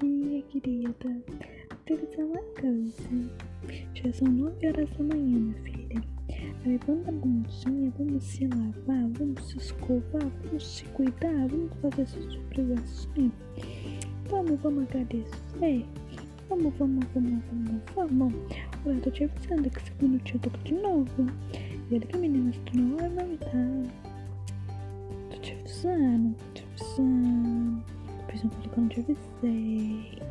dia, 0.00 0.42
querida. 0.42 0.94
Vou 1.70 1.96
te 1.98 2.06
dizer 2.06 2.24
uma 2.24 2.42
coisa. 2.60 3.30
Já 3.94 4.12
são 4.12 4.28
9 4.28 4.66
horas 4.66 4.90
da 4.90 5.04
manhã, 5.04 5.38
minha 5.38 5.54
filha. 5.62 6.02
Aí 6.64 6.78
vamos 6.86 7.08
a 7.08 7.12
bundinha, 7.12 7.92
vamos 7.98 8.24
se 8.24 8.46
lavar, 8.46 9.08
vamos 9.18 9.48
se 9.48 9.58
escovar, 9.58 10.30
vamos 10.44 10.66
se 10.66 10.84
cuidar, 10.86 11.48
vamos 11.48 11.72
fazer 11.80 12.06
suas 12.06 12.36
obrigações. 12.36 13.32
Vamos, 14.28 14.60
vamos 14.60 14.84
agradecer. 14.84 15.86
Vamos, 16.48 16.74
vamos, 16.78 17.04
vamos, 17.14 17.42
vamos, 17.52 17.82
vamos. 17.94 18.34
Ué, 18.86 18.94
eu 18.94 19.00
tô 19.00 19.10
te 19.10 19.24
avisando 19.24 19.70
que 19.70 19.82
segundo 19.82 20.22
dia 20.22 20.34
eu 20.34 20.40
tô 20.40 20.50
de 20.64 20.74
novo. 20.74 21.26
E 21.90 21.94
olha 21.94 22.06
que 22.06 22.16
meninas, 22.16 22.54
se 22.54 22.60
tu 22.62 22.78
não 22.78 22.96
vai 22.96 23.06
aguentar. 23.06 23.94
Tô 25.30 25.38
te 25.40 25.52
avisando, 25.52 26.34
tô 26.36 26.52
te 26.54 26.64
avisando. 26.64 27.17
Depois 28.42 28.44
não 28.44 28.70
controversy. 28.70 30.22